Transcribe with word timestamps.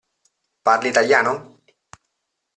Parli 0.65 0.89
italiano? 0.89 1.61